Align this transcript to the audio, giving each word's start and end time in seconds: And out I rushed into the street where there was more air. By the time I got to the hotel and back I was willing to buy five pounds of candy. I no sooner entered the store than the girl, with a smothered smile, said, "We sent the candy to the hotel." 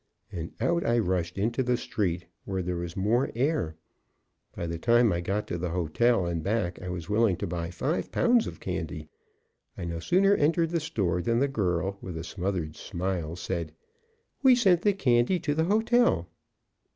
And 0.31 0.51
out 0.59 0.83
I 0.83 0.97
rushed 0.97 1.37
into 1.37 1.61
the 1.61 1.77
street 1.77 2.25
where 2.43 2.63
there 2.63 2.77
was 2.77 2.97
more 2.97 3.29
air. 3.35 3.75
By 4.55 4.65
the 4.65 4.79
time 4.79 5.13
I 5.13 5.21
got 5.21 5.45
to 5.49 5.59
the 5.59 5.69
hotel 5.69 6.25
and 6.25 6.41
back 6.41 6.81
I 6.81 6.89
was 6.89 7.07
willing 7.07 7.37
to 7.37 7.45
buy 7.45 7.69
five 7.69 8.11
pounds 8.11 8.47
of 8.47 8.59
candy. 8.59 9.09
I 9.77 9.85
no 9.85 9.99
sooner 9.99 10.33
entered 10.33 10.71
the 10.71 10.79
store 10.79 11.21
than 11.21 11.37
the 11.37 11.47
girl, 11.47 11.99
with 12.01 12.17
a 12.17 12.23
smothered 12.23 12.75
smile, 12.75 13.35
said, 13.35 13.73
"We 14.41 14.55
sent 14.55 14.81
the 14.81 14.93
candy 14.93 15.39
to 15.41 15.53
the 15.53 15.65
hotel." 15.65 16.27